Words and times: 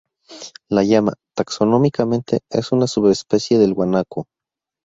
La 0.67 0.83
llama, 0.83 1.13
taxonómicamente, 1.35 2.39
es 2.49 2.71
una 2.71 2.87
subespecie 2.87 3.59
del 3.59 3.75
guanaco. 3.75 4.25